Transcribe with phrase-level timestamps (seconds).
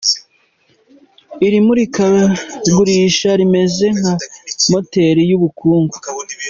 [1.45, 4.13] Iri murikagurisha rimeze nka
[4.71, 5.95] moteri y’ubukungu.